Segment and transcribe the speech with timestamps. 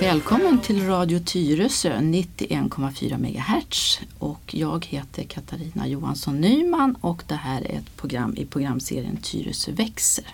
[0.00, 7.60] Välkommen till Radio Tyresö 91,4 MHz och jag heter Katarina Johansson Nyman och det här
[7.60, 10.24] är ett program i programserien Tyresö växer.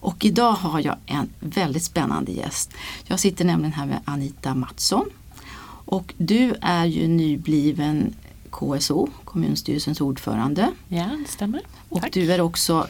[0.00, 2.70] Och idag har jag en väldigt spännande gäst.
[3.04, 5.10] Jag sitter nämligen här med Anita Mattsson
[5.84, 8.14] och du är ju nybliven
[8.50, 10.70] KSO, kommunstyrelsens ordförande.
[10.88, 11.60] Ja, det stämmer.
[11.88, 12.12] Och Tack.
[12.12, 12.86] du är också,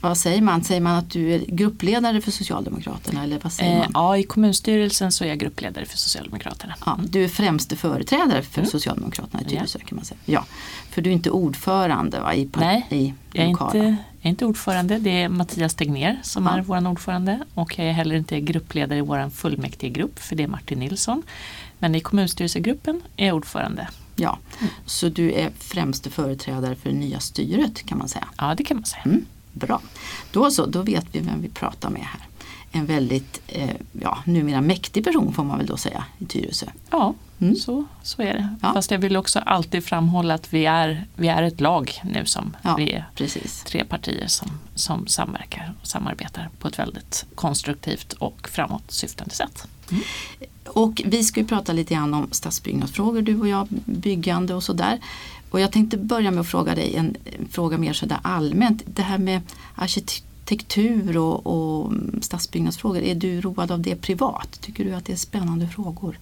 [0.00, 3.78] vad säger man, säger man att du är gruppledare för Socialdemokraterna eller vad säger Eh,
[3.78, 3.90] man?
[3.94, 6.74] ja, i kommunstyrelsen så är jag gruppledare för Socialdemokraterna.
[6.86, 10.18] Ja, du är främste företrädare för Socialdemokraterna i Tyresö kan man säga.
[10.24, 10.44] Ja,
[10.90, 14.44] för du är inte ordförande va, i, Nej, i Jag är, inte, jag är inte
[14.46, 16.56] ordförande, det är Mattias Tegnér som Ja.
[16.58, 20.48] är vår ordförande och jag är heller inte gruppledare i vår fullmäktigegrupp för det är
[20.48, 21.22] Martin Nilsson.
[21.78, 23.88] Men i kommunstyrelsegruppen är jag ordförande.
[24.16, 24.70] Ja, Mm.
[24.86, 28.28] så du är främste företrädare för det nya styret kan man säga.
[28.38, 29.02] Ja, det kan man säga.
[29.04, 29.80] Mm, bra,
[30.32, 32.20] då så, då vet vi vem vi pratar med här.
[32.72, 36.66] En väldigt, eh, ja, numera mäktig person får man väl då säga i Tyresö.
[36.90, 37.56] Ja, Mm.
[37.56, 38.48] så, så är det.
[38.62, 38.72] Ja.
[38.72, 42.56] Fast jag vill också alltid framhålla att vi är, vi är ett lag nu som
[42.62, 43.62] Ja, vi är precis.
[43.66, 49.68] tre partier som, som samverkar och samarbetar på ett väldigt konstruktivt och framåtsyftande sätt.
[50.66, 55.00] Och vi ska ju prata lite grann om stadsbyggnadsfrågor, du och jag, byggande och sådär.
[55.50, 58.82] Och jag tänkte börja med att fråga dig en, en fråga mer sådär allmänt.
[58.86, 59.40] Det här med
[59.74, 60.26] arkitektur
[61.16, 64.58] och, och stadsbyggnadsfrågor, är du road av det privat?
[64.60, 66.18] Tycker du att det är spännande frågor?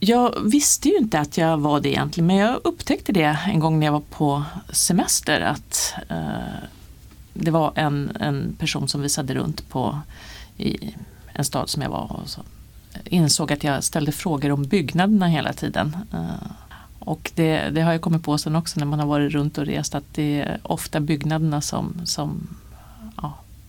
[0.00, 3.78] Jag visste ju inte att jag var det egentligen men jag upptäckte det en gång
[3.78, 6.66] när jag var på semester att eh,
[7.34, 9.98] det var en, en person som visade runt på
[10.56, 10.94] i
[11.32, 12.40] en stad som jag var och så
[13.04, 15.96] insåg att jag ställde frågor om byggnaderna hela tiden.
[16.12, 16.50] Eh,
[16.98, 19.66] och det, det har jag kommit på sen också när man har varit runt och
[19.66, 22.48] rest att det är ofta byggnaderna som, som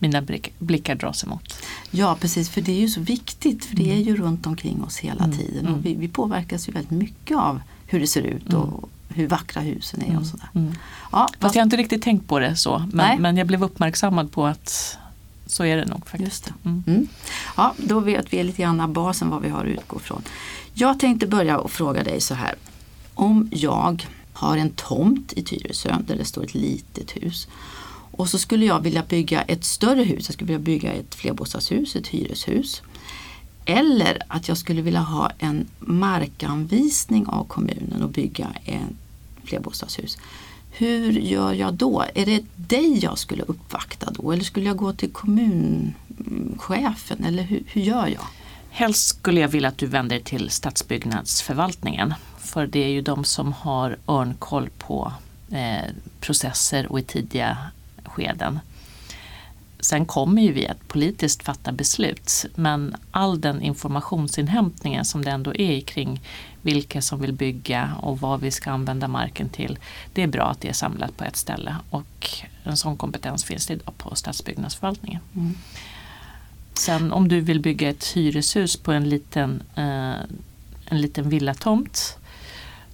[0.04, 1.54] mina blick, blickar dras emot.
[1.90, 4.96] Ja precis, för det är ju så viktigt för det är ju runt omkring oss
[4.98, 5.60] hela Mm, tiden.
[5.66, 5.74] mm.
[5.74, 9.60] Och vi, vi påverkas ju väldigt mycket av hur det ser ut och hur vackra
[9.62, 10.48] husen är och sådär.
[10.54, 10.72] Mm.
[11.12, 12.88] Ja, Fast jag har inte riktigt tänkt på det så.
[12.92, 14.98] Men, men jag blev uppmärksammad på att
[15.46, 16.44] så är det nog faktiskt.
[16.44, 16.68] Det.
[16.68, 16.84] Mm.
[16.86, 17.08] Mm.
[17.56, 20.22] Ja, då vet vi lite grann basen vad vi har att utgå från.
[20.74, 22.54] Jag tänkte börja och fråga dig så här.
[23.14, 27.48] Om jag har en tomt i Tyresö där det står ett litet hus
[28.16, 31.96] och så skulle jag vilja bygga ett större hus, jag skulle vilja bygga ett flerbostadshus,
[31.96, 32.82] ett hyreshus.
[33.64, 38.80] Eller att jag skulle vilja ha en markanvisning av kommunen och bygga ett
[39.44, 40.18] flerbostadshus.
[40.70, 42.04] Hur gör jag då?
[42.14, 47.62] Är det dig jag skulle uppvakta då eller skulle jag gå till kommunchefen eller hur,
[47.66, 48.24] hur gör jag?
[48.70, 52.14] Helst skulle jag vilja att du vänder dig till stadsbyggnadsförvaltningen.
[52.38, 55.12] För det är ju de som har örnkoll på
[55.50, 57.58] eh, processer och i tidiga
[58.14, 58.60] skeden.
[59.80, 65.54] Sen kommer ju vi att politiskt fatta beslut men all den informationsinhämtningen som det ändå
[65.54, 66.20] är kring
[66.62, 69.78] vilka som vill bygga och vad vi ska använda marken till.
[70.12, 72.28] Det är bra att det är samlat på ett ställe och
[72.62, 75.20] en sån kompetens finns det idag på stadsbyggnadsförvaltningen.
[75.34, 75.54] Mm.
[76.74, 80.14] Sen om du vill bygga ett hyreshus på en liten, eh,
[80.86, 82.18] en liten villatomt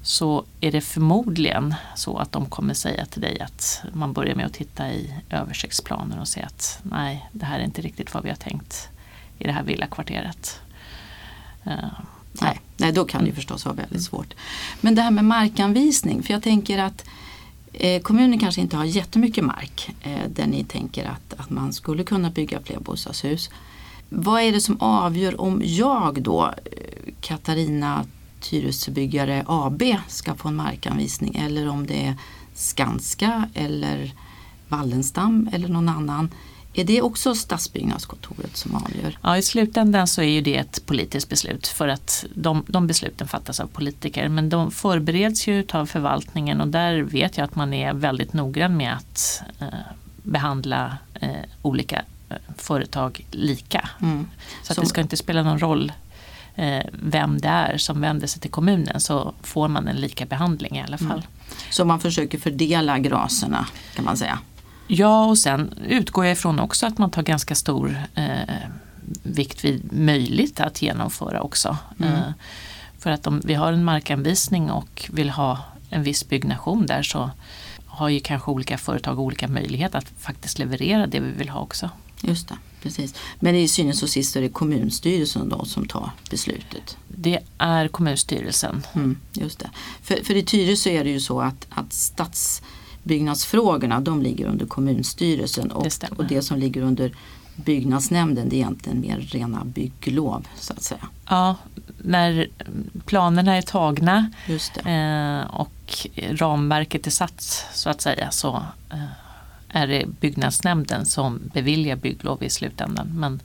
[0.02, 4.46] så är det förmodligen så att de kommer säga till dig att man börjar med
[4.46, 8.28] att titta i översiktsplaner och se att nej, det här är inte riktigt vad vi
[8.28, 8.88] har tänkt
[9.38, 10.60] i det här villakvarteret.
[11.64, 11.88] Eh,
[12.32, 14.34] Nej, nej, då kan det ju förstås vara väldigt svårt.
[14.80, 17.04] Men det här med markanvisning, för jag tänker att
[17.72, 22.04] eh, kommunen kanske inte har jättemycket mark eh, där ni tänker att, att man skulle
[22.04, 23.50] kunna bygga flerbostadshus.
[24.08, 26.54] Vad är det som avgör om jag då,
[27.20, 28.04] Katarina
[28.40, 32.14] Tyresöbyggare AB, ska få en markanvisning eller om det är
[32.54, 34.12] Skanska eller
[34.68, 36.30] Wallenstam eller någon annan.
[36.74, 39.18] Är det också stadsbyggnadskontoret som avgör?
[39.22, 43.28] Ja, I slutändan så är ju det ett politiskt beslut för att de, de besluten
[43.28, 47.72] fattas av politiker men de förbereds ju av förvaltningen och där vet jag att man
[47.72, 49.66] är väldigt noggrann med att eh,
[50.22, 51.30] behandla eh,
[51.62, 53.88] olika eh, företag lika.
[54.00, 54.26] Mm.
[54.62, 55.92] Så att Som- det ska inte spela någon roll
[56.92, 60.82] vem det är som vänder sig till kommunen så får man en lika behandling i
[60.82, 61.10] alla fall.
[61.10, 61.22] Mm.
[61.70, 64.38] Så man försöker fördela graserna kan man säga.
[64.86, 68.54] Ja, och sen utgår jag ifrån också att man tar ganska stor eh,
[69.22, 71.76] vikt vid möjligt att genomföra också.
[71.98, 72.12] Mm.
[72.12, 72.20] Eh,
[72.98, 75.58] för att om vi har en markanvisning och vill ha
[75.90, 77.30] en viss byggnation där så
[77.86, 81.90] har ju kanske olika företag olika möjlighet att faktiskt leverera det vi vill ha också.
[82.22, 83.14] Just det, precis.
[83.40, 86.96] Men i syvende och sist är det kommunstyrelsen då som tar beslutet.
[87.08, 88.86] Det är kommunstyrelsen.
[88.94, 89.70] Mm, just det.
[90.02, 95.70] För, för i Tyresö är det ju så att, att stadsbyggnadsfrågorna de ligger under kommunstyrelsen
[95.70, 97.12] och Det och det som ligger under
[97.56, 101.08] byggnadsnämnden det är egentligen mer rena bygglov så att säga.
[101.28, 101.56] Ja,
[101.98, 102.48] när
[103.06, 104.30] planerna är tagna
[104.84, 109.04] eh, och ramverket är satt så att säga så eh,
[109.72, 113.08] är det byggnadsnämnden som beviljar bygglov i slutändan.
[113.14, 113.40] Men,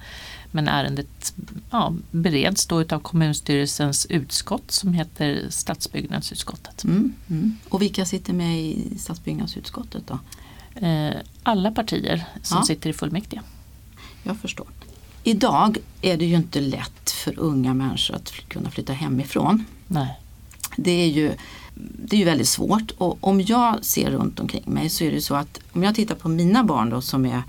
[0.52, 1.34] men ärendet
[1.72, 6.84] ja, bereds då utav kommunstyrelsens utskott som heter stadsbyggnadsutskottet.
[6.84, 7.58] Mm, mm.
[7.70, 10.20] Och vilka sitter med i stadsbyggnadsutskottet då?
[10.88, 12.64] Eh, alla partier som Ja.
[12.64, 13.42] sitter i fullmäktige.
[14.24, 14.68] Jag förstår.
[15.24, 19.66] Idag är det ju inte lätt för unga människor att kunna flytta hemifrån.
[19.88, 20.20] Nej.
[20.76, 21.32] Det är ju,
[21.78, 25.22] det är ju väldigt svårt och om jag ser runt omkring mig så är det
[25.22, 27.44] så att om jag tittar på mina barn då som är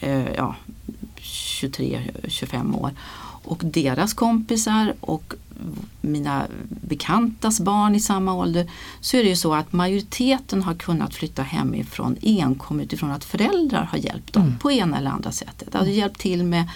[0.00, 0.56] eh, ja,
[1.16, 2.90] 23-25 år
[3.46, 5.34] och deras kompisar och
[6.00, 11.14] mina bekantas barn i samma ålder så är det ju så att majoriteten har kunnat
[11.14, 14.58] flytta hemifrån enkom utifrån att föräldrar har hjälpt dem Mm.
[14.58, 15.74] på ena eller andra sättet.
[15.74, 16.68] Alltså hjälpt till med,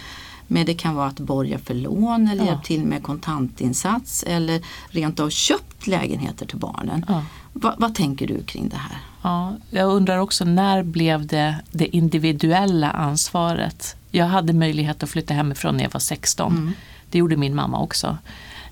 [0.51, 2.51] med det kan vara att borga för lån eller Ja.
[2.51, 7.05] hjälpt till med kontantinsats eller rent av köpt lägenheter till barnen.
[7.09, 7.25] Ja.
[7.53, 8.99] Va, vad tänker du kring det här?
[9.23, 13.97] Ja, jag undrar också när blev det det individuella ansvaret?
[14.11, 16.53] Jag hade möjlighet att flytta hemifrån när jag var 16.
[16.53, 16.73] Mm.
[17.11, 18.19] Det gjorde min mamma också.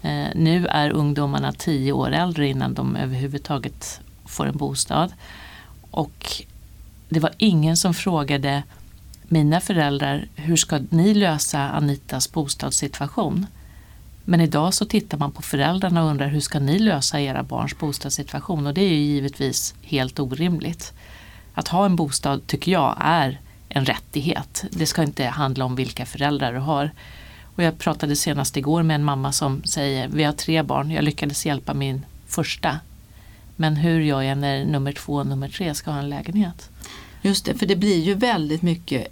[0.02, 5.12] Eh, nu är ungdomarna 10 år äldre innan de överhuvudtaget får en bostad.
[5.90, 6.32] Och
[7.08, 8.62] det var ingen som frågade
[9.28, 13.46] mina föräldrar hur ska ni lösa Anitas bostadssituation?
[14.24, 17.78] Men idag så tittar man på föräldrarna och undrar hur ska ni lösa era barns
[17.78, 18.66] bostadssituation?
[18.66, 20.92] Och det är ju givetvis helt orimligt.
[21.54, 24.64] Att ha en bostad tycker jag är en rättighet.
[24.70, 26.90] Det ska inte handla om vilka föräldrar du har.
[27.56, 31.04] Och jag pratade senast igår med en mamma som säger vi har tre barn, jag
[31.04, 32.80] lyckades hjälpa min första.
[33.56, 36.70] Men hur gör jag när nummer två och nummer tre ska ha en lägenhet?
[37.22, 39.08] Just det, för det blir ju väldigt mycket,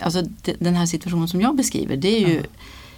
[0.00, 2.42] alltså de- den här situationen som jag beskriver det är ju Ja.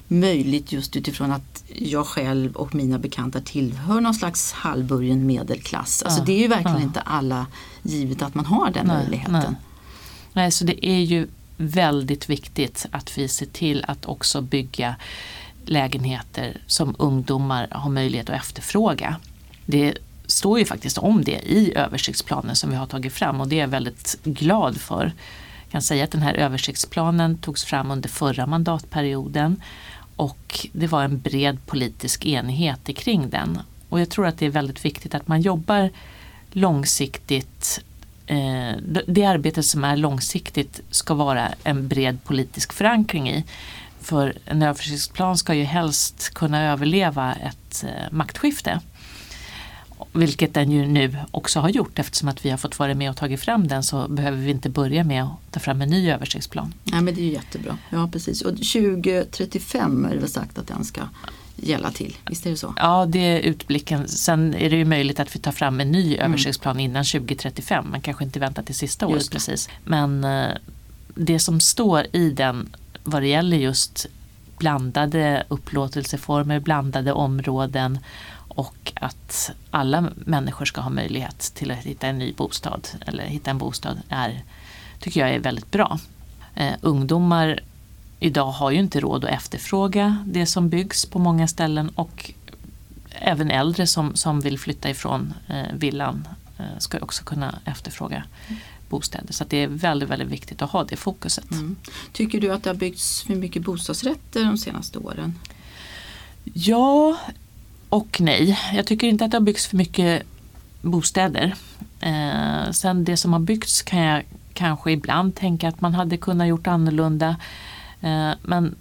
[0.09, 6.03] möjligt just utifrån att jag själv och mina bekanta tillhör någon slags halvburgen medelklass.
[6.03, 6.83] Alltså Ja, det är ju verkligen ja.
[6.83, 7.47] inte alla
[7.83, 9.33] givet att man har den Nej, möjligheten.
[9.33, 9.55] nej.
[10.33, 14.95] Nej, så det är ju väldigt viktigt att vi ser till att också bygga
[15.65, 19.17] lägenheter som ungdomar har möjlighet att efterfråga.
[19.67, 19.95] Det
[20.27, 23.61] står ju faktiskt om det i översiktsplanen som vi har tagit fram och det är
[23.61, 25.13] jag väldigt glad för.
[25.71, 29.63] Kan säga att den här översiktsplanen togs fram under förra mandatperioden
[30.17, 33.59] och det var en bred politisk enighet kring den.
[33.89, 35.91] Och jag tror att det är väldigt viktigt att man jobbar
[36.53, 37.81] långsiktigt
[38.27, 38.73] eh,
[39.07, 43.45] det- arbete som är långsiktigt ska vara en bred politisk förankring i.
[44.01, 48.81] För en översiktsplan ska ju helst kunna överleva ett eh, maktskifte.
[50.13, 53.17] Vilket den ju nu också har gjort eftersom att vi har fått vara med och
[53.17, 56.75] tagit fram den så behöver vi inte börja med att ta fram en ny översiktsplan.
[56.85, 57.79] Ja, men det är ju jättebra.
[57.91, 58.43] Ja, precis.
[58.43, 61.01] Och 2035 är det väl sagt att den ska
[61.57, 62.17] gälla till.
[62.29, 62.75] Visst är det så?
[62.77, 64.09] Ja, det är utblicken.
[64.09, 67.91] Sen är det ju möjligt att vi tar fram en ny översiktsplan innan 2035.
[67.91, 69.69] Man kanske inte väntar till sista året precis.
[69.85, 70.49] Men eh,
[71.15, 74.07] det som står i den vad det gäller just
[74.59, 77.99] blandade upplåtelseformer, blandade områden
[78.61, 83.51] och att alla människor ska ha möjlighet till att hitta en ny bostad eller hitta
[83.51, 84.43] en bostad är,
[84.99, 85.99] tycker jag är väldigt bra.
[86.55, 87.61] Eh, ungdomar
[88.19, 92.31] idag har ju inte råd att efterfråga det som byggs på många ställen och
[93.11, 98.25] även äldre som, som vill flytta ifrån eh, villan eh, ska också kunna efterfråga
[98.89, 99.33] bostäder.
[99.33, 101.51] Så det är väldigt, väldigt viktigt att ha det fokuset.
[101.51, 101.77] Mm.
[102.13, 105.39] Tycker du att det har byggts för mycket bostadsrätter de senaste åren?
[106.45, 107.17] Ja
[107.91, 108.59] och nej.
[108.75, 110.23] Jag tycker inte att det har byggts för mycket
[110.83, 111.55] bostäder.
[112.01, 114.23] Eh, sen det som har byggts kan jag
[114.55, 117.37] kanske ibland tänka att man hade kunnat gjort annorlunda.
[118.01, 118.75] Eh, men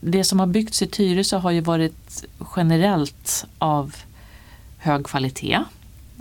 [0.00, 2.24] det som har byggts i Tyresö har ju varit
[2.56, 3.96] generellt av
[4.78, 5.58] hög kvalitet.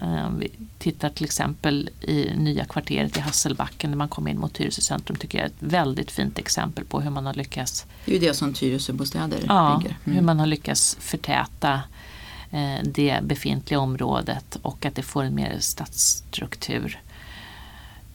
[0.02, 4.54] Eh, vi tittar till exempel i nya kvarteret i Hasselbacken där man kommer in mot
[4.54, 8.12] Tyresö centrum tycker jag är ett väldigt fint exempel på hur man har lyckats Det
[8.12, 9.98] är ju det som Tyresöbostäder Ja, bygger.
[10.04, 11.82] hur man har lyckats förtäta
[12.84, 17.00] det befintliga området och att det får en mer stadsstruktur.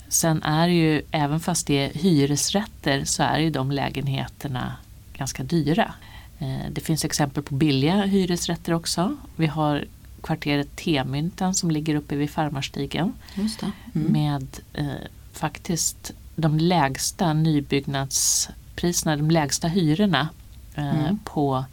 [0.09, 4.77] Sen är ju, även fast det är hyresrätter, så är ju de lägenheterna
[5.17, 5.95] ganska dyra.
[6.39, 9.17] Eh, det finns exempel på billiga hyresrätter också.
[9.37, 9.85] Vi har
[10.23, 13.73] kvarteret T-mynten som ligger uppe vid Farmarstigen det.
[13.95, 14.13] Mm.
[14.13, 14.87] med eh,
[15.33, 18.49] faktiskt de lägsta nybyggnads
[18.83, 20.29] byggpriserna, de lägsta hyrorna
[20.75, 21.19] eh, Mm.
[21.25, 21.65] på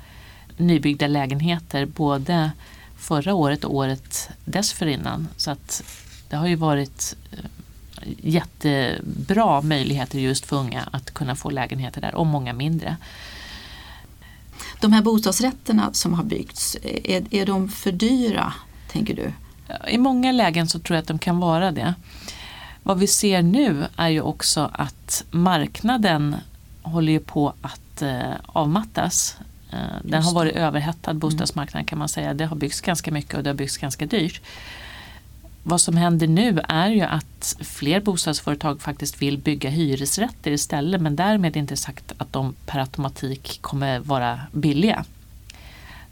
[0.59, 2.51] nybyggda lägenheter både
[2.97, 5.27] förra året och året dessförinnan.
[5.37, 5.83] Så att
[6.29, 7.37] det har ju varit eh,
[8.17, 12.97] jättebra möjligheter just för unga att kunna få lägenheter där och många mindre.
[14.81, 18.53] De här bostadsrätterna som har byggts, är, är de för dyra,
[18.91, 19.33] tänker du?
[19.87, 21.93] I många lägen så tror jag att de kan vara det.
[22.83, 26.35] Vad vi ser nu är ju också att marknaden
[26.81, 29.37] håller ju på att eh, avmattas.
[29.71, 30.59] Eh, den har varit det.
[30.59, 30.67] Mm.
[30.67, 32.33] överhettad bostadsmarknaden kan man säga.
[32.33, 34.41] Det har byggts ganska mycket och det har byggts ganska dyrt.
[35.63, 41.15] Vad som händer nu är ju att fler bostadsföretag faktiskt vill bygga hyresrätter istället men
[41.15, 45.05] därmed inte sagt att de per automatik kommer vara billiga.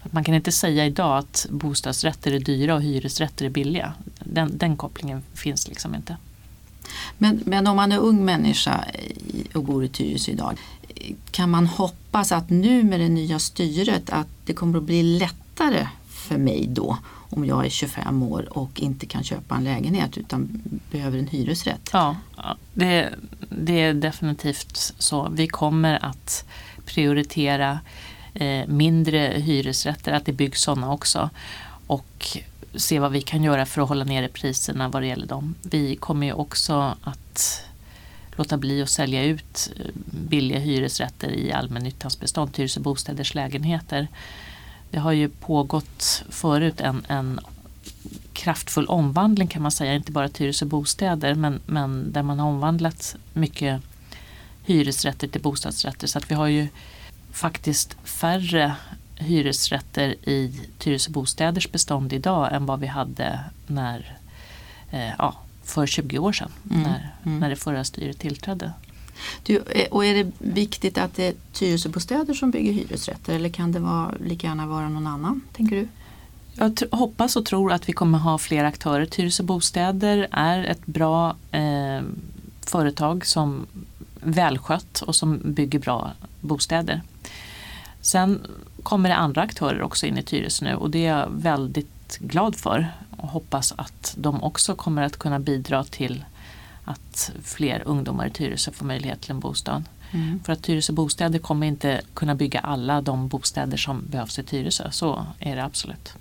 [0.03, 3.93] Man kan inte säga idag att bostadsrätter är dyra och hyresrätter är billiga.
[4.19, 6.17] Den, den kopplingen finns liksom inte.
[7.17, 8.85] Men, men om man är ung människa
[9.53, 10.57] och bor i Tyresö idag,
[11.31, 15.87] kan man hoppas att nu med det nya styret att det kommer att bli lättare
[16.07, 16.97] för mig då
[17.29, 20.61] om jag är 25 år och inte kan köpa en lägenhet utan
[20.91, 21.89] behöver en hyresrätt?
[21.93, 22.15] Ja,
[22.73, 23.09] det,
[23.49, 25.29] det är definitivt så.
[25.29, 26.45] Vi kommer att
[26.85, 27.79] prioritera
[28.33, 31.29] eh, mindre hyresrätter, att det byggs sådana också.
[31.87, 32.37] Och
[32.75, 35.55] se vad vi kan göra för att hålla nere priserna vad det gäller dem.
[35.63, 37.63] Vi kommer ju också att
[38.37, 44.07] låta bli att sälja ut eh, billiga hyresrätter i allmännyttans bestånd, hyres och bostäders lägenheter.
[44.91, 47.39] Det har ju pågått förut en, en
[48.33, 53.15] kraftfull omvandling kan man säga, inte bara Tyresö Bostäder men, men där man har omvandlat
[53.33, 53.81] mycket
[54.63, 56.07] hyresrätter till bostadsrätter.
[56.07, 56.67] Så att vi har ju
[57.31, 58.75] faktiskt färre
[59.15, 64.17] hyresrätter i Tyresö Bostäders bestånd idag än vad vi hade när,
[64.91, 65.35] eh, ja,
[65.67, 67.39] för 20 år sedan Mm, när, mm.
[67.39, 68.71] när det förra styret tillträdde.
[69.43, 73.71] Du, eh, och är det viktigt att det är Tyresöbostäder som bygger hyresrätter eller kan
[73.71, 75.87] det vara, lika gärna vara någon annan, tänker du?
[76.53, 79.05] Jag hoppas och tror att vi kommer ha fler aktörer.
[79.05, 82.01] Tyresö Bostäder är ett bra eh,
[82.61, 83.67] företag som
[84.21, 87.01] välskött och som bygger bra bostäder.
[88.01, 88.41] Sen
[88.83, 92.55] kommer det andra aktörer också in i Tyresö nu och det är jag väldigt glad
[92.55, 92.87] för
[93.17, 96.25] och hoppas att de också kommer att kunna bidra till
[96.85, 99.83] att fler ungdomar i Tyresö får möjlighet till en bostad.
[100.11, 100.39] Mm.
[100.43, 104.91] För att Tyresö Bostäder kommer inte kunna bygga alla de bostäder som behövs i Tyresö.
[104.91, 106.13] Så är det absolut.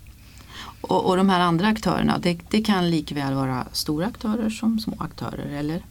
[0.81, 4.97] Och, och de här andra aktörerna, det, det kan likväl vara stora aktörer som små
[4.99, 5.83] aktörer, eller?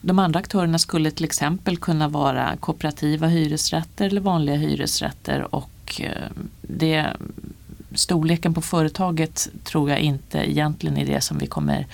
[0.00, 6.22] De andra aktörerna skulle till exempel kunna vara kooperativa hyresrätter eller vanliga hyresrätter och eh,
[6.62, 7.16] det,
[7.94, 11.86] storleken på företaget tror jag inte egentligen är det som vi kommer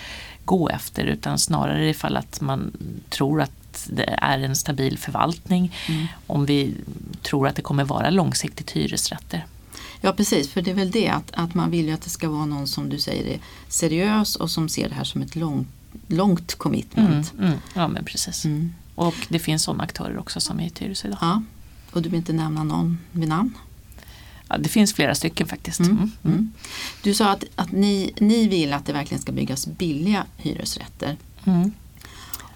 [0.44, 2.72] gå efter utan snarare ifall att man
[3.08, 6.06] tror att det är en stabil förvaltning Mm.
[6.26, 6.74] om vi
[7.22, 9.46] tror att det kommer vara långsiktigt hyresrätter.
[10.00, 12.28] Ja precis, för det är väl det att, att man vill ju att det ska
[12.28, 15.68] vara någon som du säger är seriös och som ser det här som ett långt,
[16.08, 17.32] långt commitment.
[17.32, 18.44] Mm, mm, ja men precis.
[18.44, 18.74] Mm.
[18.94, 21.18] Och det finns sådana aktörer också som är i Tyresö idag.
[21.20, 21.42] Ja.
[21.90, 23.54] Och du vill inte nämna någon vid namn?
[24.48, 25.80] Ja, det finns flera stycken faktiskt.
[25.80, 25.96] Mm.
[25.96, 26.52] Mm, mm.
[27.02, 31.16] Du sa att, att ni, ni vill att det verkligen ska byggas billiga hyresrätter.
[31.44, 31.72] Mm.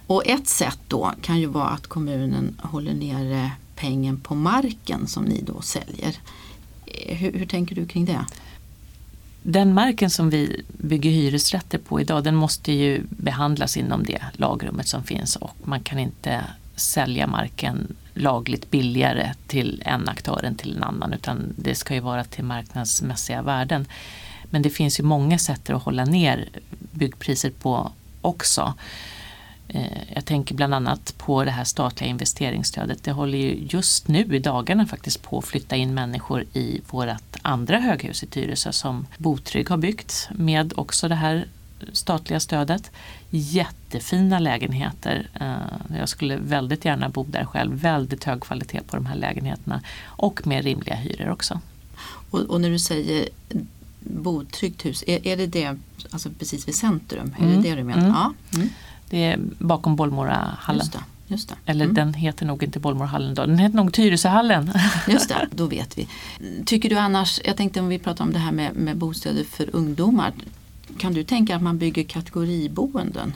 [0.07, 5.23] Och ett sätt då kan ju vara att kommunen håller nere pengen på marken som
[5.23, 6.15] ni då säljer.
[6.85, 8.25] Eh, Hur, hur tänker du kring det?
[9.43, 14.87] Den marken som vi bygger hyresrätter på idag den måste ju behandlas inom det lagrummet
[14.87, 16.43] som finns och man kan inte
[16.79, 21.99] sälja marken lagligt billigare till en aktör än till en annan utan det ska ju
[21.99, 23.85] vara till marknadsmässiga värden.
[24.49, 26.49] Men det finns ju många sätt att hålla ner
[26.91, 28.73] byggpriser på också.
[29.67, 33.03] Eh, jag tänker bland annat på det här statliga investeringsstödet.
[33.03, 37.35] Det håller ju just nu i dagarna faktiskt på att flytta in människor i vårt
[37.41, 41.47] andra höghus i Tyresö som Botrygg har byggt med också det här
[41.93, 42.91] statliga stödet.
[43.29, 45.27] Jättefina lägenheter.
[45.33, 47.81] Eh, Jag skulle väldigt gärna bo där själv.
[47.81, 51.59] Väldigt hög kvalitet på de här lägenheterna och med rimliga hyror också.
[52.31, 53.29] Och, och när du säger
[53.99, 55.77] botryggt hus, är, är det det
[56.11, 57.35] alltså precis vid centrum?
[57.39, 57.61] Är Mm.
[57.61, 57.99] det det du menar?
[58.01, 58.11] Mm.
[58.15, 58.69] Ja, mm.
[59.09, 60.79] Det är bakom Bollmorahallen.
[60.79, 60.99] just det.
[61.27, 61.55] Just det.
[61.65, 61.95] Eller Mm.
[61.95, 64.71] den heter nog inte Bollmorahallen då, den heter nog Tyresöhallen.
[65.07, 66.07] Just det, då vet vi.
[66.65, 69.69] Tycker du annars, jag tänkte om vi pratar om det här med, med bostäder för
[69.75, 70.33] ungdomar.
[70.97, 73.33] Kan du tänka att man bygger kategoriboenden?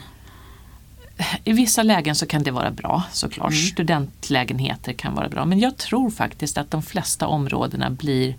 [1.44, 3.50] I vissa lägen så kan det vara bra såklart.
[3.52, 3.62] Mm.
[3.62, 5.44] Studentlägenheter kan vara bra.
[5.44, 8.34] Men jag tror faktiskt att de flesta områdena blir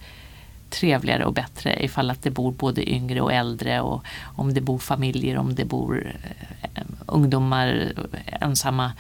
[0.70, 4.04] trevligare och bättre ifall att det bor både yngre och äldre och
[4.36, 6.16] om det bor familjer, om det bor
[6.74, 7.94] eh, ungdomar,
[8.42, 8.92] ensamma.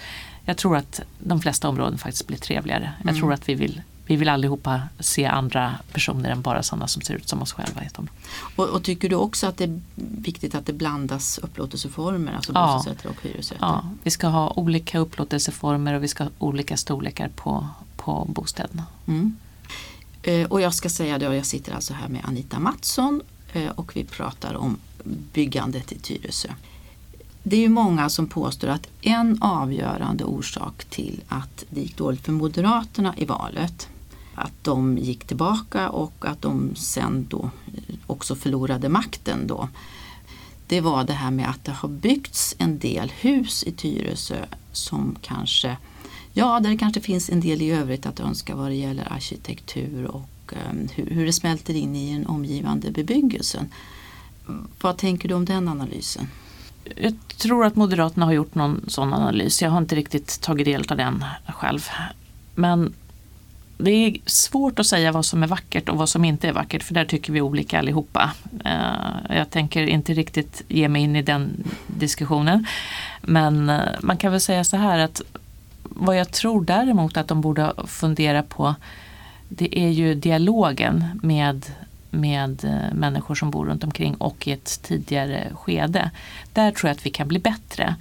[0.45, 2.91] jag tror att de flesta områden faktiskt blir trevligare.
[2.98, 3.19] Jag Mm.
[3.22, 7.13] tror att vi vill, vi vill allihopa se andra personer än bara sådana som ser
[7.13, 7.81] ut som oss själva.
[8.55, 12.74] Och, och tycker du också att det är viktigt att det blandas upplåtelseformer, alltså Ja.
[12.75, 13.65] bostadsrätter och hyresrätter?
[13.65, 18.83] Ja, vi ska ha olika upplåtelseformer och vi ska ha olika storlekar på, på bostäderna.
[19.07, 19.35] Mm.
[20.24, 23.21] Eh, Och jag ska säga det, jag sitter alltså här med Anita Mattsson
[23.53, 24.77] eh, och vi pratar om
[25.33, 26.50] byggandet i Tyresö.
[27.43, 32.21] Det är ju många som påstår att en avgörande orsak till att det gick dåligt
[32.25, 33.88] för Moderaterna i valet,
[34.36, 39.70] att de gick tillbaka och att de sen då eh, också förlorade makten då.
[40.68, 45.15] Det var det här med att det har byggts en del hus i Tyresö som
[45.22, 45.77] kanske
[46.38, 50.06] Ja, där det kanske finns en del i övrigt att önska vad det gäller arkitektur
[50.06, 53.70] och ehm, hur, hur det smälter in i den omgivande bebyggelsen.
[54.82, 56.27] Vad tänker du om den analysen?
[56.96, 59.62] Jag tror att Moderaterna har gjort någon sån analys.
[59.62, 61.88] Jag har inte riktigt tagit del av den själv.
[62.56, 62.94] Men
[63.77, 66.84] det är svårt att säga vad som är vackert och vad som inte är vackert
[66.84, 68.32] för där tycker vi olika allihopa.
[68.65, 72.65] Eh, jag tänker inte riktigt ge mig in i den diskussionen.
[73.22, 75.22] Men eh, man kan väl säga så här att
[75.84, 78.75] vad jag tror däremot att de borde fundera på
[79.50, 81.65] det är ju dialogen med,
[82.10, 86.12] med eh, människor som bor runt omkring och i ett tidigare skede.
[86.53, 87.96] Där tror jag att vi kan bli bättre.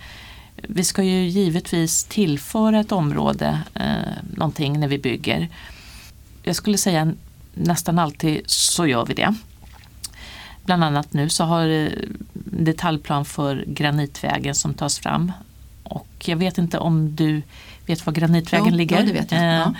[0.68, 5.48] Vi ska ju givetvis tillföra ett område eh, någonting när vi bygger.
[6.42, 7.12] Jag skulle säga
[7.54, 9.34] nästan alltid så gör vi det.
[10.64, 11.88] Bland annat nu så har eh,
[12.44, 15.32] detaljplan för Granitvägen som tas fram.
[15.82, 17.42] Och jag vet inte om du
[17.86, 18.96] vet var Granitvägen Jo, ligger?
[19.00, 19.40] ja, det vet jag.
[19.40, 19.74] Eh, Ja.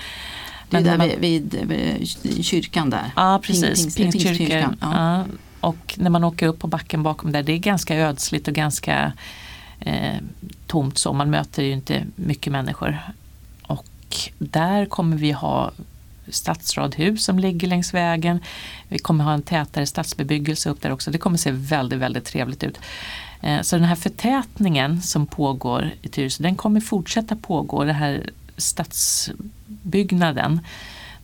[0.70, 3.10] Det är där man- vid, vid, kyrkan där.
[3.16, 4.36] Ja precis, Pingst- Pingstkyrkan.
[4.36, 5.16] Pingstkyrkan, ja.
[5.18, 5.24] Ja.
[5.60, 9.12] Och när man åker upp på backen bakom där, det är ganska ödsligt och ganska
[9.84, 10.16] eh,
[10.66, 11.12] tomt så.
[11.12, 12.98] Man möter ju inte mycket människor.
[13.62, 13.86] Och
[14.38, 15.72] där kommer vi ha
[16.28, 18.40] stadsradhus som ligger längs vägen.
[18.88, 21.10] Vi kommer ha en tätare stadsbebyggelse upp där också.
[21.10, 22.78] Det kommer se väldigt, väldigt trevligt ut.
[23.40, 27.84] Eh, Så den här förtätningen som pågår i Tyresö, den kommer fortsätta pågå.
[27.84, 30.60] Den här stadsbyggnaden,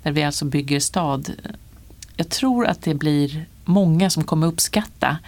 [0.02, 1.32] där vi alltså bygger stad.
[2.16, 5.18] Jag tror att det blir många som kommer uppskatta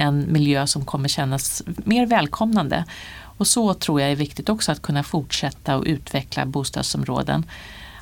[0.00, 2.84] en miljö som kommer kännas mer välkomnande.
[3.22, 7.46] Och så tror jag är viktigt också att kunna fortsätta och utveckla bostadsområden.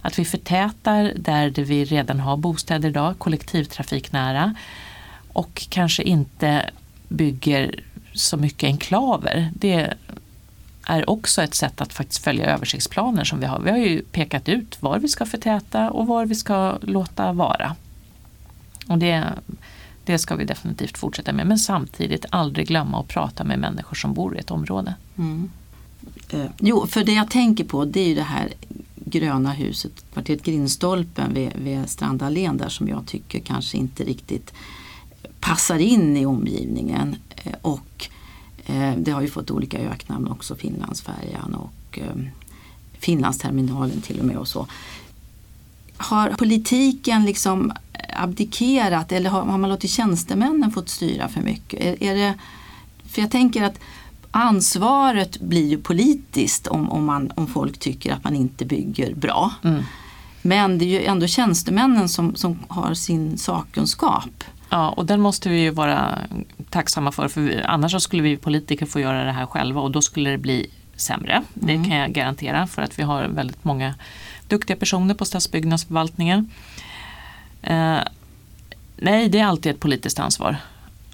[0.03, 4.55] Att vi förtätar där vi redan har bostäder idag, kollektivtrafiknära.
[5.33, 6.71] Och kanske inte
[7.09, 7.81] bygger
[8.15, 9.51] så mycket enklaver.
[9.55, 9.95] Det
[10.87, 13.61] är också ett sätt att faktiskt följa översiktsplaner som vi har.
[13.61, 17.77] Vi har ju pekat ut var vi ska förtäta och var vi ska låta vara.
[18.89, 19.25] Och det,
[20.13, 21.47] det ska vi definitivt fortsätta med.
[21.47, 24.95] Men samtidigt aldrig glömma att prata med människor som bor i ett område.
[25.19, 25.51] Mm.
[26.31, 28.53] Eh, jo, för det jag tänker på det är ju det här
[28.95, 34.53] gröna huset, kvarteret Grindstolpen vid, vid Strandallén där som jag tycker kanske inte riktigt
[35.41, 37.17] passar in i omgivningen.
[37.37, 38.09] Eh, och
[38.67, 42.17] eh, det har ju fått olika öknamn också, Finlandsfärjan och eh,
[42.99, 44.67] Finlandsterminalen till och med och så.
[45.97, 47.73] Har politiken liksom
[48.23, 51.81] abdikerat eller har, har man låtit tjänstemännen fått styra för mycket?
[51.81, 52.35] Är, är det,
[53.09, 53.81] för jag tänker att
[54.31, 59.53] ansvaret blir ju politiskt om, om, man, om folk tycker att man inte bygger bra.
[59.65, 59.83] Mm.
[60.43, 64.45] Men det är ju ändå tjänstemännen som, som har sin sakkunskap.
[64.71, 66.19] Ja, och den måste vi ju vara
[66.71, 70.03] tacksamma för, för vi, annars skulle vi politiker få göra det här själva och då
[70.03, 71.43] skulle det bli sämre.
[71.55, 73.95] Det kan jag garantera för att vi har väldigt många
[74.49, 76.51] duktiga personer på stadsbyggnadsförvaltningen.
[77.63, 78.01] Eh,
[78.97, 80.57] nej, det är alltid ett politiskt ansvar.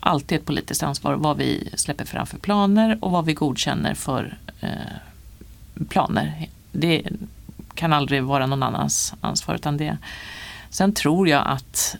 [0.00, 4.38] Alltid ett politiskt ansvar vad vi släpper fram för planer och vad vi godkänner för
[4.60, 6.48] eh, planer.
[6.72, 7.02] Det
[7.74, 9.96] kan aldrig vara någon annans ansvar utan det.
[10.70, 11.96] Sen tror jag att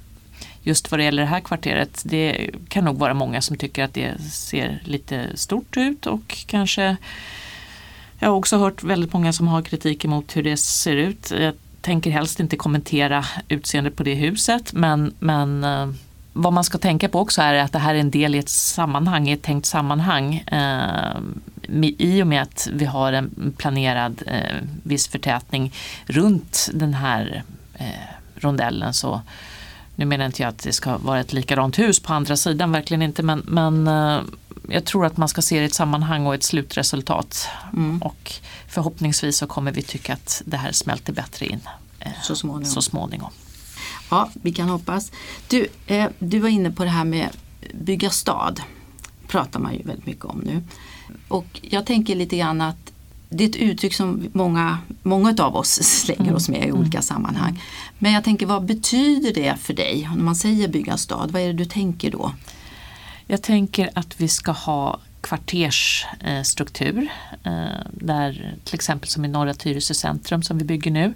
[0.63, 3.95] just vad det gäller det här kvarteret, det kan nog vara många som tycker att
[3.95, 6.97] det ser lite stort ut och kanske
[8.19, 11.31] jag har också hört väldigt många som har kritik emot hur det ser ut.
[11.31, 15.89] Jag tänker helst inte kommentera utseendet på det huset men, men eh,
[16.33, 18.49] vad man ska tänka på också är att det här är en del i ett
[18.49, 20.35] sammanhang, i ett tänkt sammanhang.
[20.35, 21.17] Eh,
[21.99, 25.73] I och med att vi har en planerad eh, viss förtätning
[26.07, 27.43] runt den här
[28.35, 29.23] rondellen så
[29.97, 33.03] nu menar inte jag att det ska vara ett likadant hus på andra sidan, verkligen
[33.03, 33.23] inte.
[33.23, 33.87] Men, men
[34.69, 37.49] jag tror att man ska se det i ett sammanhang och ett slutresultat.
[37.73, 38.03] Mm.
[38.03, 38.33] Och
[38.75, 41.61] förhoppningsvis så kommer vi tycka att det här smälter bättre in
[42.01, 42.73] eh, Så småningom.
[42.73, 43.31] så småningom.
[44.11, 45.13] Ja, vi kan hoppas.
[45.49, 47.29] Du, eh, du var inne på det här med
[47.75, 48.61] bygga stad.
[49.29, 50.63] pratar man ju väldigt mycket om nu.
[51.29, 52.93] Och jag tänker lite grann att
[53.29, 57.63] det är ett uttryck som många, många av oss slänger oss med i olika sammanhang.
[57.99, 61.31] Men jag tänker, vad betyder det för dig när man säger bygga stad?
[61.31, 62.33] Vad är det du tänker då?
[63.27, 67.09] Jag tänker att vi ska ha kvartersstruktur.
[67.45, 71.15] Eh, där till exempel som i Norra Tyresö centrum som vi bygger nu.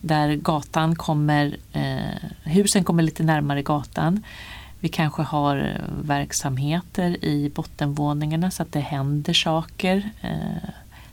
[0.00, 4.22] Där gatan kommer, eh, husen kommer lite närmare gatan.
[4.80, 10.10] Vi kanske har eh, verksamheter i bottenvåningarna så att det händer saker.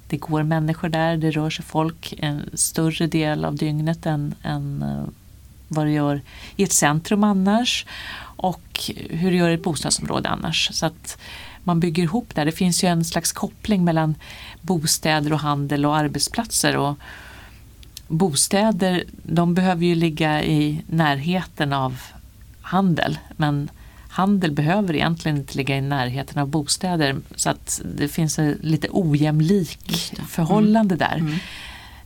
[0.10, 4.86] Det går människor där, det rör sig folk en större del av dygnet än, än
[5.68, 6.22] vad det gör
[6.56, 7.86] i ett centrum annars
[8.38, 10.70] och hur det gör i ett bostadsområde annars.
[10.74, 11.18] Så att
[11.68, 12.46] man bygger ihop där.
[12.46, 14.16] Det finns ju en slags koppling mellan
[14.62, 16.78] bostäder och handel och arbetsplatser.
[16.78, 16.98] Och
[18.08, 22.02] bostäder de behöver ju ligga i närheten av
[22.62, 23.70] handel men
[24.10, 28.88] handel behöver egentligen inte ligga i närheten av bostäder så att det finns ett lite
[28.92, 31.10] ojämlik förhållande mm.
[31.10, 31.18] där.
[31.18, 31.40] Mm.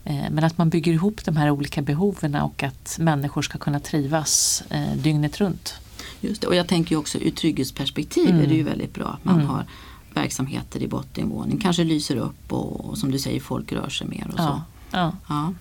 [0.05, 3.79] Eh, men att man bygger ihop de här olika behoven och att människor ska kunna
[3.79, 5.75] trivas eh, dygnet runt.
[6.21, 6.47] Just det.
[6.47, 8.41] Och jag tänker också ur trygghetsperspektiv mm.
[8.41, 9.47] är det ju väldigt bra att man mm.
[9.47, 9.65] har
[10.13, 11.59] verksamheter i bottenvåning.
[11.59, 14.43] Kanske lyser upp och, och, som du säger folk rör sig mer och ja.
[14.43, 14.61] så.
[14.97, 15.15] Ja.
[15.29, 15.53] ja.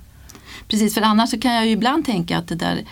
[0.69, 2.85] Precis, för annars så kan jag ju ibland tänka att det där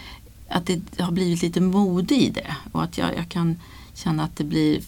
[0.48, 3.56] att det har blivit lite mode i det och att jag, jag kan
[3.94, 4.82] känna att det blir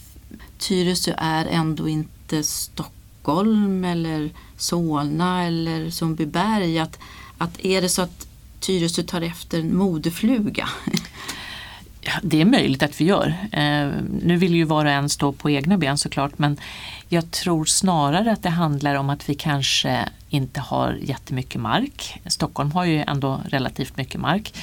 [0.57, 6.79] Tyresö är ändå inte Stockholm eller Solna eller Sundbyberg.
[6.79, 6.99] Att,
[7.37, 8.27] att är det så att
[8.59, 10.69] Tyresö tar efter en modefluga?
[12.21, 13.35] Det är möjligt att vi gör.
[13.51, 13.89] Eh,
[14.21, 16.57] nu vill ju var och en stå på egna ben såklart men
[17.09, 22.21] jag tror snarare att det handlar om att vi kanske inte har jättemycket mark.
[22.25, 24.53] Stockholm har ju ändå relativt mycket mark.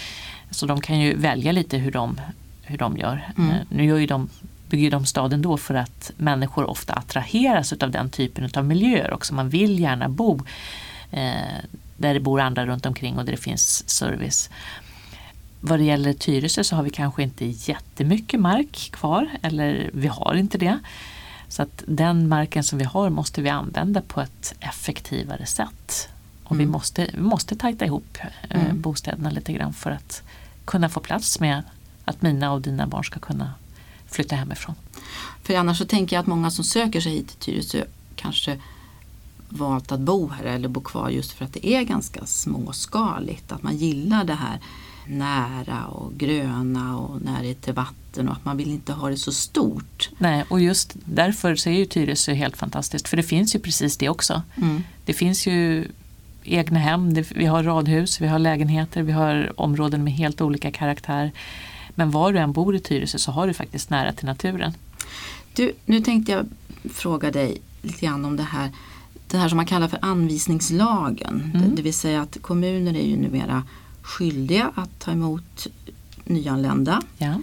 [0.50, 2.20] Så de kan ju välja lite hur de,
[2.62, 3.28] hur de gör.
[3.38, 3.50] Mm.
[3.50, 4.28] Eh, nu gör ju de,
[4.68, 9.34] bygger de staden då för att människor ofta attraheras av den typen av miljöer också.
[9.34, 10.40] Man vill gärna bo
[11.10, 11.58] eh,
[11.96, 14.50] där det bor andra runt omkring och där det finns service.
[15.60, 20.34] Vad det gäller Tyresö så har vi kanske inte jättemycket mark kvar eller vi har
[20.34, 20.78] inte det.
[21.48, 26.08] Så att den marken som vi har måste vi använda på ett effektivare sätt.
[26.44, 26.66] Och mm.
[26.66, 28.18] vi, måste, vi måste tajta ihop
[28.50, 28.80] eh, mm.
[28.80, 30.22] bostäderna lite grann för att
[30.64, 31.62] kunna få plats med
[32.04, 33.54] att mina och dina barn ska kunna
[34.06, 34.74] flytta hemifrån.
[35.42, 37.84] För annars så tänker jag att många som söker sig hit till Tyresö
[38.16, 38.58] kanske
[39.48, 43.52] valt att bo här eller bo kvar just för att det är ganska småskaligt.
[43.52, 44.60] Att man gillar det här
[45.08, 49.32] nära och gröna och närhet till vatten och att man vill inte ha det så
[49.32, 50.10] stort.
[50.18, 53.96] Nej, och just därför så är ju Tyresö helt fantastiskt för det finns ju precis
[53.96, 54.42] det också.
[54.56, 54.82] Mm.
[55.04, 55.88] Det finns ju
[56.42, 61.32] egna hem, vi har radhus, vi har lägenheter, vi har områden med helt olika karaktär.
[61.94, 64.72] Men var du än bor i Tyresö så har du faktiskt nära till naturen.
[65.54, 66.46] Du, nu tänkte jag
[66.94, 68.70] fråga dig lite grann om det här,
[69.26, 71.52] det här som man kallar för anvisningslagen.
[71.54, 71.74] Mm.
[71.74, 73.62] Det vill säga att kommuner är ju numera
[74.08, 75.66] skyldiga att ta emot
[76.24, 77.02] nyanlända.
[77.18, 77.34] Ja.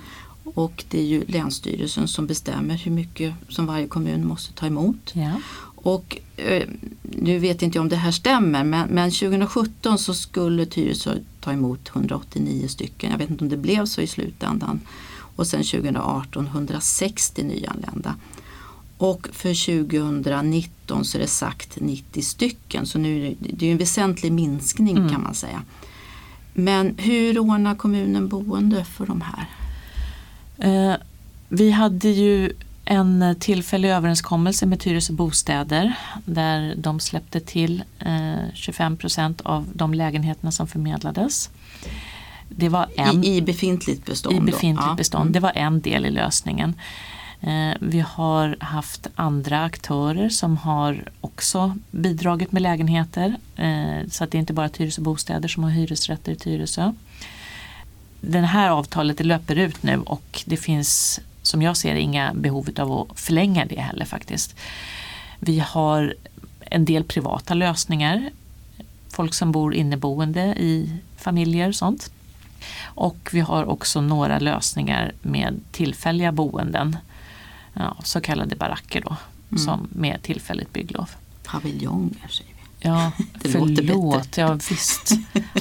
[0.44, 5.12] Och det är ju Länsstyrelsen som bestämmer hur mycket som varje kommun måste ta emot.
[5.14, 5.32] Ja.
[5.76, 6.64] Och eh,
[7.02, 11.52] nu vet inte jag om det här stämmer men, men 2017 så skulle Tyresö ta
[11.52, 13.12] emot 189 stycken.
[13.12, 14.80] Jag vet inte om det blev så i slutändan.
[15.36, 18.16] Och sen 2018 160 nyanlända.
[18.98, 23.78] Och för 2019 så är det sagt 90 stycken så nu det, det är en
[23.78, 25.10] väsentlig minskning mm.
[25.10, 25.62] kan man säga.
[26.58, 29.46] Men hur ordnar kommunen boende för de här?
[30.58, 30.96] Eh,
[31.50, 32.54] vi hade ju
[32.86, 35.94] en tillfällig överenskommelse med Tyresö Bostäder
[36.26, 41.50] där de släppte till eh, 25 procent av de lägenheterna som förmedlades.
[42.50, 44.38] Det var en, I, I befintligt bestånd?
[44.38, 44.96] I befintligt ja.
[44.96, 45.22] bestånd.
[45.22, 45.34] Mm.
[45.34, 46.74] Det var en del i lösningen.
[47.42, 53.36] Eh, vi har haft andra aktörer som har också bidragit med lägenheter.
[53.56, 56.94] Eh, så att det är inte bara Tyresö Bostäder som har hyresrätter i Tyresö.
[58.22, 62.70] Det här avtalet det löper ut nu och det finns som jag ser inga behov
[62.78, 64.56] av att förlänga det heller faktiskt.
[65.40, 66.16] Vi har
[66.60, 68.30] en del privata lösningar.
[69.10, 72.12] Folk som bor inneboende i familjer och sånt.
[72.84, 76.98] Och vi har också några lösningar med tillfälliga boenden.
[77.76, 79.16] Ja, så kallade baracker då,
[79.52, 79.64] mm.
[79.64, 81.10] som med tillfälligt bygglov.
[81.44, 82.88] Paviljonger säger vi.
[82.88, 83.12] Ja,
[83.42, 84.38] det förlåt.
[84.38, 85.12] Ja, visst.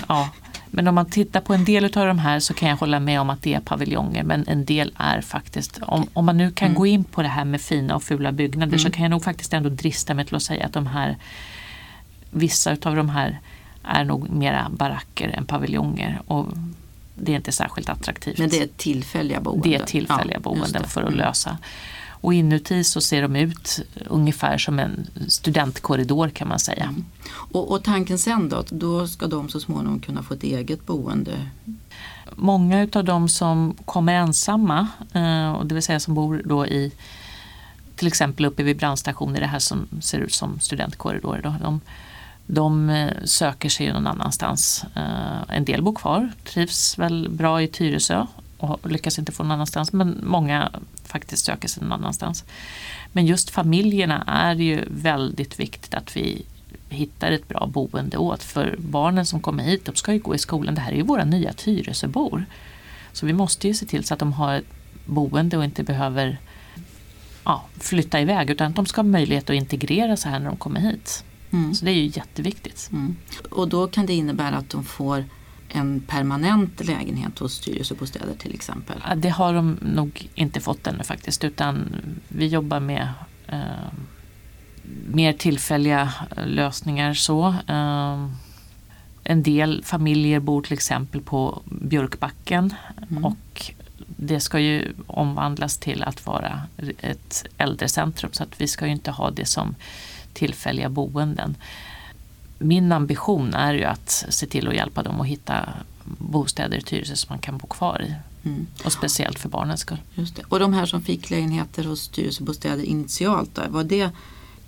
[0.08, 0.30] Ja,
[0.66, 3.20] men om man tittar på en del av de här så kan jag hålla med
[3.20, 6.66] om att det är paviljonger men en del är faktiskt, om, om man nu kan
[6.66, 6.78] mm.
[6.78, 8.78] gå in på det här med fina och fula byggnader mm.
[8.78, 11.16] så kan jag nog faktiskt ändå drista mig till att säga att de här
[12.30, 13.40] vissa av de här
[13.82, 16.20] är nog mera baracker än paviljonger.
[16.26, 16.46] Och
[17.14, 18.38] det är inte särskilt attraktivt.
[18.38, 19.70] Men det är tillfälliga boenden?
[19.70, 21.18] Det är tillfälliga ja, boenden för att mm.
[21.18, 21.58] lösa.
[22.24, 26.84] Och inuti så ser de ut ungefär som en studentkorridor kan man säga.
[26.84, 27.04] Mm.
[27.28, 31.32] Och, och tanken sen då, då ska de så småningom kunna få ett eget boende?
[32.34, 36.92] Många av de som kommer ensamma, eh, och det vill säga som bor då i
[37.96, 41.42] till exempel uppe vid brandstationen, det här som ser ut som studentkorridorer.
[41.42, 41.80] Då, de,
[42.46, 44.84] de eh, söker sig någon annanstans.
[44.94, 48.26] Eh, en del bor kvar, trivs väl bra i Tyresö
[48.70, 49.92] och lyckas inte få någon annanstans.
[49.92, 50.70] Men många
[51.04, 52.44] faktiskt söker sig någon annanstans.
[53.12, 56.44] Men just familjerna är ju väldigt viktigt att vi
[56.88, 58.42] hittar ett bra boende åt.
[58.42, 60.74] För barnen som kommer hit, de ska ju gå i skolan.
[60.74, 62.44] Det här är ju våra nya Tyresöbor.
[63.12, 64.64] Så vi måste ju se till så att de har ett
[65.06, 66.38] boende och inte behöver
[67.44, 70.56] ja, flytta iväg utan att de ska ha möjlighet att integrera sig här när de
[70.56, 71.24] kommer hit.
[71.50, 71.74] Mm.
[71.74, 72.88] Så det är ju jätteviktigt.
[72.92, 73.16] Mm.
[73.50, 75.24] Och då kan det innebära att de får
[75.74, 78.96] en permanent lägenhet hos Tyresöbostäder till exempel?
[79.16, 81.96] Det har de nog inte fått ännu faktiskt utan
[82.28, 83.08] vi jobbar med
[83.46, 83.58] eh,
[85.06, 86.12] mer tillfälliga
[86.46, 87.54] lösningar så.
[87.68, 88.28] Eh,
[89.24, 92.74] en del familjer bor till exempel på Björkbacken
[93.10, 93.24] mm.
[93.24, 93.72] och
[94.06, 96.62] det ska ju omvandlas till att vara
[97.00, 99.74] ett äldrecentrum så att vi ska ju inte ha det som
[100.32, 101.56] tillfälliga boenden.
[102.58, 105.68] Min ambition är ju att se till att hjälpa dem att hitta
[106.04, 108.14] bostäder i Tyresö som man kan bo kvar i.
[108.48, 108.66] Mm.
[108.84, 109.98] Och speciellt för barnens skull.
[110.14, 110.42] Just det.
[110.48, 114.10] Och de här som fick lägenheter hos Tyresöbostäder initialt, då, var det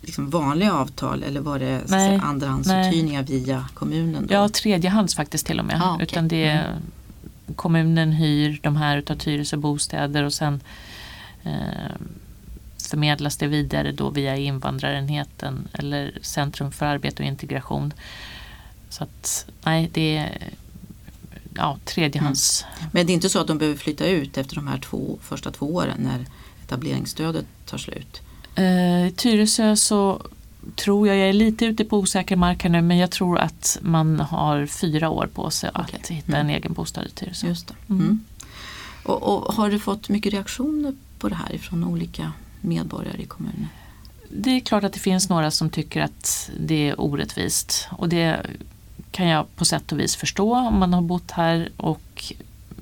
[0.01, 4.27] liksom vanliga avtal eller var det nej, andrahandsuthyrningar via kommunen?
[4.27, 4.35] Då?
[4.35, 5.83] Ja, tredjehands faktiskt till och med.
[5.83, 6.05] Ah, okay.
[6.05, 6.83] Utan det är, mm.
[7.57, 10.61] Kommunen hyr de här utav Tyresö bostäder och sen
[11.43, 11.53] eh,
[12.89, 17.93] förmedlas det vidare då via invandrarenheten eller Centrum för arbete och integration.
[18.89, 20.53] Så att nej, det är
[21.55, 22.65] ja, tredjehands...
[22.79, 22.91] Mm.
[22.93, 25.51] Men det är inte så att de behöver flytta ut efter de här två, första
[25.51, 26.27] två åren när
[26.65, 28.21] etableringsstödet tar slut?
[28.57, 30.23] I eh, Tyresö så
[30.75, 33.79] tror jag, jag är lite ute på osäker mark här nu, men jag tror att
[33.83, 35.83] man har fyra år på sig okay.
[36.01, 36.41] att hitta mm.
[36.41, 37.47] en egen bostad i Tyresö.
[37.47, 38.03] Just mm.
[38.03, 38.25] Mm.
[39.03, 42.33] Och, och, har du fått mycket reaktioner på det här från olika
[42.67, 43.69] medborgare i kommunen?
[44.31, 48.47] Det är klart att det finns några som tycker att det är orättvist och det
[49.11, 52.33] kan jag på sätt och vis förstå om man har bott här och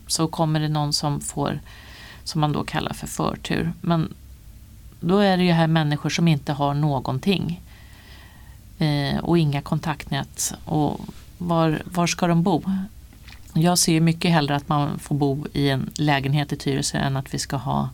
[0.07, 1.61] så kommer det någon som får
[2.25, 3.73] som man då kallar för förtur.
[3.81, 4.15] Men
[5.01, 7.61] då är det ju här människor som inte har någonting
[8.79, 10.55] eh, och inga kontaktnät.
[10.65, 11.01] Och
[11.39, 12.63] var, var ska de bo?
[13.53, 17.35] Jag ser mycket hellre att man får bo i en lägenhet i Tyresö än att
[17.35, 17.89] vi ska ha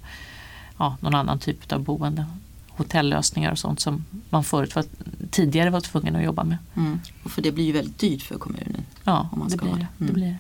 [0.81, 2.27] ja, någon annan typ av boende.
[2.69, 4.85] Hotellösningar och sånt som man förut var,
[5.31, 6.59] tidigare var tvungen att jobba med.
[6.77, 7.01] Mm.
[7.23, 8.85] Och för det blir ju väldigt dyrt för kommunen.
[9.05, 9.87] Ja, om man det, ska blir, det.
[10.05, 10.07] Mm.
[10.07, 10.39] det blir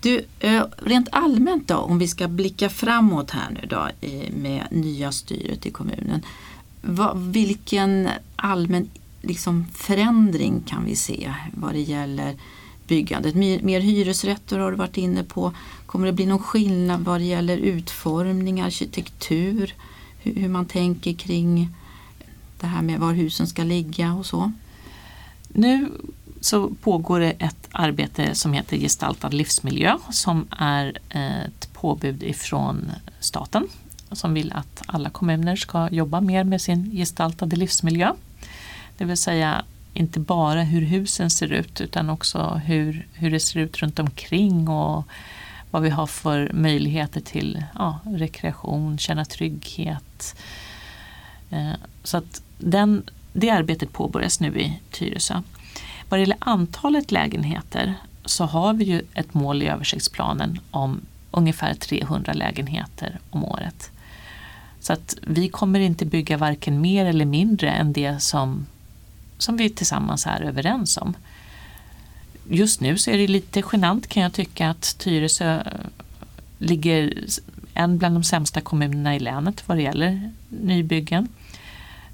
[0.00, 3.88] Du, eh, rent allmänt då, om vi ska blicka framåt här nu då
[4.30, 6.22] med nya styret i kommunen.
[7.14, 8.88] vilken allmän
[9.22, 12.36] liksom, förändring kan vi se vad det gäller
[12.90, 13.34] byggandet?
[13.34, 15.52] Mer, hyresrätter har du varit inne på.
[15.86, 19.74] Kommer det bli någon skillnad vad det gäller utformning, arkitektur?
[20.22, 21.68] Hur man tänker kring
[22.60, 24.52] det här med var husen ska ligga och så?
[25.48, 25.88] Nu
[26.40, 33.68] så pågår det ett arbete som heter Gestaltad livsmiljö som är ett påbud ifrån staten
[34.12, 38.12] som vill att alla kommuner ska jobba mer med sin gestaltade livsmiljö.
[38.98, 39.64] Det vill säga
[40.00, 44.68] inte bara hur husen ser ut utan också hur, hur det ser ut runt omkring
[44.68, 45.04] och
[45.70, 50.36] vad vi har för möjligheter till ja, rekreation, känna trygghet.
[51.50, 51.72] Eh,
[52.04, 55.42] så att den, det arbetet påbörjas nu i Tyresö.
[56.08, 61.74] Vad det gäller antalet lägenheter så har vi ju ett mål i översiktsplanen om ungefär
[61.74, 63.90] 300 lägenheter om året.
[64.80, 68.66] Så att vi kommer inte bygga varken mer eller mindre än det som
[69.42, 71.14] som vi tillsammans är överens om.
[72.48, 75.62] Just nu så är det lite genant kan jag tycka att Tyresö eh,
[76.58, 77.14] ligger
[77.74, 81.28] en bland de sämsta kommunerna i länet vad det gäller nybyggen.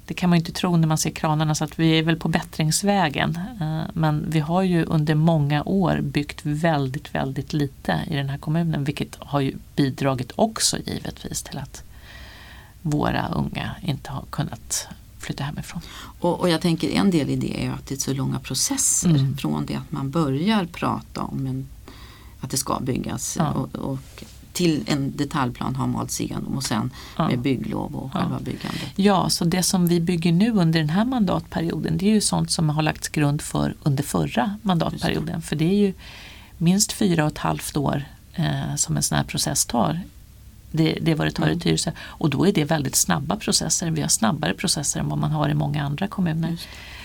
[0.05, 2.27] Det kan man inte tro när man ser kranarna så att vi är väl på
[2.27, 3.39] bättringsvägen.
[3.61, 8.37] Eh, men vi har ju under många år byggt väldigt, väldigt lite i den här
[8.37, 11.83] kommunen vilket har ju bidragit också givetvis till att
[12.81, 14.87] våra unga inte har kunnat
[15.27, 15.81] flytta hemifrån.
[16.19, 19.09] Och, och jag tänker en del i det är att det är så långa processer
[19.09, 19.37] mm.
[19.37, 21.67] från det att man börjar prata om en,
[22.39, 23.51] att det ska byggas ja.
[23.51, 27.27] och, och, till en detaljplan har malts igenom och sen ja.
[27.27, 28.45] med bygglov och själva ja.
[28.45, 28.91] byggandet.
[28.95, 32.51] Ja, så det som vi bygger nu under den här mandatperioden det är ju sånt
[32.51, 35.41] som har lagts grund för under förra mandatperioden.
[35.41, 35.93] För det är ju
[36.57, 40.01] minst fyra och ett halvt år eh, som en sån här process tar
[40.71, 41.91] Det, det är vad det tar i Tyresö.
[41.99, 43.91] Och då är det väldigt snabba processer.
[43.91, 46.57] Vi har snabbare processer än vad man har i många andra kommuner.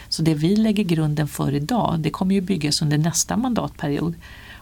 [0.09, 4.14] Så det vi lägger grunden för idag, det kommer ju byggas under nästa mandatperiod.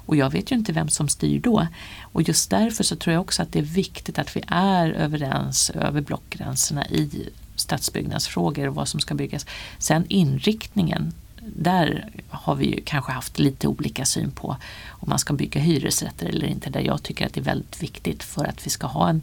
[0.07, 1.67] Och jag vet ju inte vem som styr då.
[2.01, 5.71] Och just därför så tror jag också att det är viktigt att vi är överens
[5.71, 9.47] över blockgränserna i stadsbyggnadsfrågor och vad som ska byggas.
[9.79, 11.13] Sen inriktningen,
[11.57, 14.57] där har vi ju kanske haft lite olika syn på
[14.89, 16.71] om man ska bygga hyresrätter eller inte.
[16.71, 19.23] Där jag tycker att det är väldigt viktigt för att vi ska ha en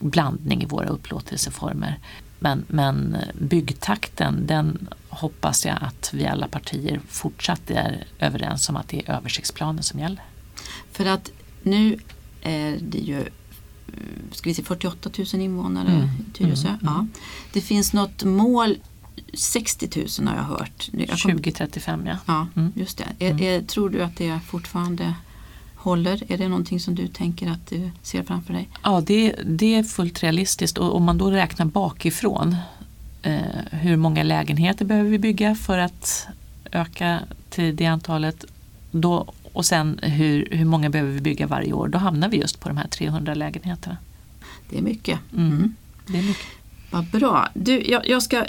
[0.00, 1.98] blandning i våra upplåtelseformer.
[2.38, 8.88] Men, men byggtakten, den hoppas jag att vi alla partier fortsatt är överens om att
[8.88, 10.22] det är översiktsplanen som gäller.
[10.92, 11.30] För att
[11.62, 11.98] nu
[12.42, 13.24] är det ju eh,
[14.32, 16.04] ska vi se, 48 000 invånare Mm.
[16.04, 16.68] i Tyresö.
[16.68, 16.94] Mm, mm.
[17.12, 17.20] Ja.
[17.52, 18.76] Det finns något mål,
[19.34, 20.88] 60 000 har jag hört.
[20.92, 22.16] Jag kom, 2035 ja.
[22.26, 22.72] ja, Mm.
[22.76, 23.26] just det.
[23.26, 25.14] Är, är, tror du att det fortfarande
[25.74, 26.32] håller?
[26.32, 28.68] Är det någonting som du tänker att du ser framför dig?
[28.82, 32.56] Ja, det, det är fullt realistiskt och om man då räknar bakifrån
[33.22, 33.38] eh,
[33.70, 36.26] hur många lägenheter behöver vi bygga för att
[36.72, 38.44] öka till det antalet
[38.90, 42.60] då, och sen hur, hur många behöver vi bygga varje år, då hamnar vi just
[42.60, 43.96] på de här 300 lägenheterna.
[44.70, 45.18] Det är mycket.
[45.36, 45.52] Mm.
[45.52, 45.74] Mm.
[46.06, 46.46] Det är mycket.
[46.90, 47.48] Vad bra.
[47.54, 48.44] Du, jag, jag ska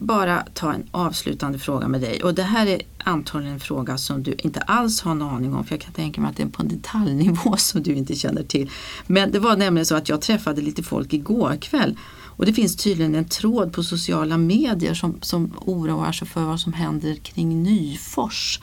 [0.00, 2.22] bara ta en avslutande fråga med dig.
[2.22, 5.64] Och det här är antagligen en fråga som du inte alls har en aning om.
[5.64, 8.42] För jag kan tänka mig att det är på en detaljnivå som du inte känner
[8.42, 8.70] till.
[9.06, 11.96] Men det var nämligen så att jag träffade lite folk igår kväll.
[12.40, 16.60] Och det finns tydligen en tråd på sociala medier som, som oroar sig för vad
[16.60, 18.60] som händer kring Nyfors.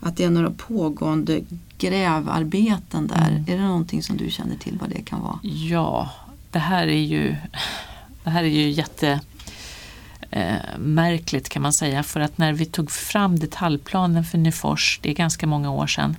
[0.00, 1.40] Att det är några pågående
[1.78, 3.30] grävarbeten där.
[3.30, 3.44] Mm.
[3.48, 5.38] Är det någonting som du känner till vad det kan vara?
[5.42, 6.10] Ja,
[6.50, 7.36] det här är ju,
[8.24, 9.20] det här är ju jätte
[10.30, 15.10] eh, märkligt kan man säga för att när vi tog fram detaljplanen för Nyfors, det
[15.10, 16.16] är ganska många år sedan,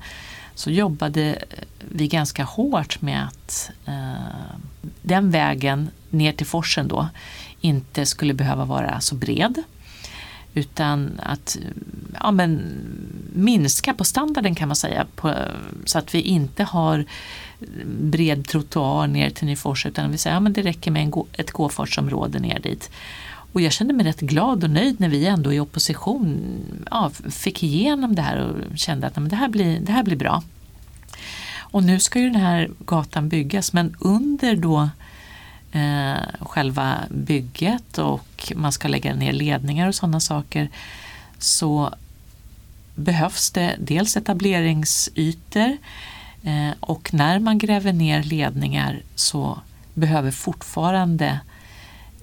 [0.56, 1.44] så jobbade
[1.90, 4.56] vi ganska hårt med att eh,
[5.02, 7.10] den vägen ner till forsen då
[7.62, 9.64] inte skulle behöva vara så bred
[10.54, 11.58] utan att
[12.20, 12.62] ja, men,
[13.34, 15.36] minska på standarden kan man säga på,
[15.86, 17.06] så att vi inte har
[17.86, 21.14] bred trottoar ner till Nyfors utan vi säger att ja, men det räcker med en
[21.34, 22.92] ett gåfartsområde ner dit.
[23.52, 26.40] Och jag kände mig rätt glad och nöjd när vi ändå i opposition
[26.92, 30.16] ja, fick igenom det här och kände att men det, här blir, det här blir
[30.16, 30.44] bra.
[31.72, 34.90] Och nu ska ju den här gatan byggas men under då
[35.72, 40.70] eh, själva bygget och man ska lägga ner ledningar och sådana saker
[41.38, 41.94] så
[42.96, 45.78] behövs det dels etableringsytor
[46.44, 49.60] eh, och när man gräver ner ledningar så
[49.94, 51.40] behöver fortfarande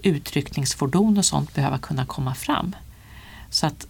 [0.03, 2.77] utryckningsfordon och sånt behöva kunna komma fram.
[3.51, 3.87] Så att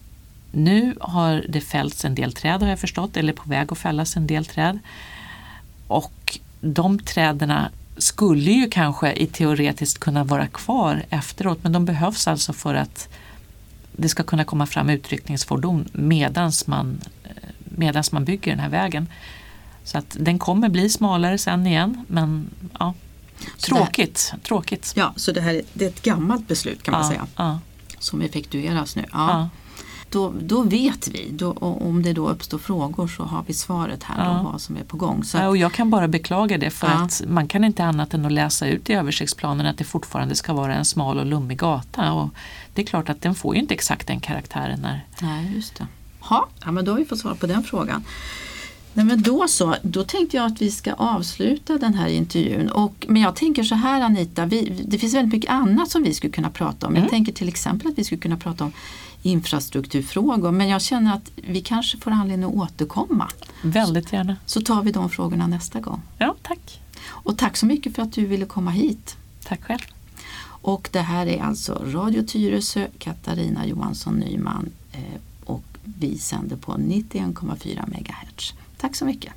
[0.53, 4.16] nu har det fällts en del träd har jag förstått, eller på väg att fällas
[4.16, 4.79] en del träd.
[5.87, 7.53] Och de träden
[7.97, 13.09] skulle ju kanske i teoretiskt kunna vara kvar efteråt men de behövs alltså för att
[13.92, 17.31] det ska kunna komma fram utryckningsfordon medans man, eh,
[17.64, 19.09] medans man bygger den här vägen.
[19.85, 22.95] Så att den kommer bli smalare sen igen men ja,
[23.44, 24.33] här- tråkigt.
[24.42, 24.92] tråkigt.
[24.96, 27.27] Ja, så det här är- det är ett gammalt beslut kan man ja, säga.
[27.37, 27.59] Ja,
[27.99, 29.05] Som effektueras nu.
[29.12, 29.49] Ja.
[30.11, 31.29] Då, då vet vi.
[31.31, 34.85] Då, om det då uppstår frågor så har vi svaret här om vad som är
[34.85, 35.25] på gång.
[35.25, 38.33] Så och jag kan bara beklaga det för att man kan inte annat än att
[38.33, 42.12] läsa ut i översiktsplanen att det fortfarande ska vara en smal och lummig gata.
[42.12, 42.31] Och
[42.75, 45.87] det är klart att den får ju inte exakt den karaktären när nej, just det.
[46.20, 48.05] Ha, ja, men då har vi fått svar på den frågan.
[48.96, 52.68] Nej, men då så, då tänkte jag att vi ska avsluta den här intervjun.
[52.70, 56.14] Och, men jag tänker så här Anita, vi, det finns väldigt mycket annat som vi
[56.14, 56.92] skulle kunna prata om.
[56.94, 57.11] Jag Mm.
[57.11, 58.72] tänker till exempel att vi skulle kunna prata om
[59.22, 60.50] infrastrukturfrågor.
[60.52, 63.28] Men jag känner att vi kanske får anledning att återkomma.
[63.62, 64.37] väldigt gärna.
[64.46, 66.02] Så tar vi de frågorna nästa gång.
[66.18, 66.80] Ja, tack.
[67.09, 69.16] Och tack så mycket för att du ville komma hit.
[69.44, 69.80] Tack själv.
[70.46, 75.00] Och det här är alltså Radio Tyresö, Katarina Johansson Nyman eh,
[75.44, 78.52] och vi sänder på 91,4 MHz.
[78.77, 79.33] Tack så mycket.